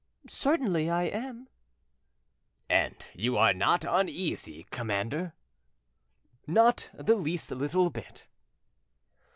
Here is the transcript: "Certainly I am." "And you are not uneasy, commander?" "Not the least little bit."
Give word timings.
"Certainly 0.27 0.89
I 0.89 1.03
am." 1.03 1.47
"And 2.67 2.95
you 3.13 3.37
are 3.37 3.53
not 3.53 3.85
uneasy, 3.87 4.65
commander?" 4.71 5.33
"Not 6.47 6.89
the 6.95 7.13
least 7.13 7.51
little 7.51 7.91
bit." 7.91 8.25